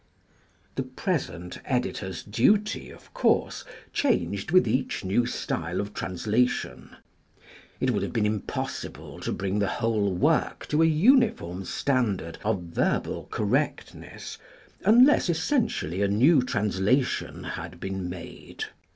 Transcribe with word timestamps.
The 0.73 0.81
present 0.81 1.59
editor's 1.63 2.23
duty, 2.23 2.89
of 2.89 3.13
course, 3.13 3.63
changed 3.93 4.49
with 4.49 4.67
each 4.67 5.05
new 5.05 5.27
style 5.27 5.79
of 5.79 5.93
translation. 5.93 6.95
It 7.79 7.91
would 7.91 8.01
have 8.01 8.11
been 8.11 8.25
impossible 8.25 9.19
to 9.19 9.31
bring 9.31 9.59
the 9.59 9.67
whole 9.67 10.11
work 10.11 10.65
to 10.69 10.81
a 10.81 10.87
uniform 10.87 11.65
standard 11.65 12.39
of 12.43 12.63
verbal 12.63 13.27
correctness, 13.29 14.39
unless 14.83 15.29
essentially 15.29 16.01
a 16.01 16.07
new 16.07 16.41
translation 16.41 17.43
had 17.43 17.79
been 17.79 18.09
made. 18.09 18.63